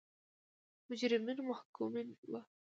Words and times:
مجرمین 0.89 1.37
محکومین 1.49 2.07
وو. 2.29 2.39